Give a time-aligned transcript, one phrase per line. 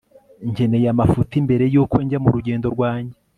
[0.51, 3.17] nkeneye amafuti mbere yuko njya murugendo rwanjye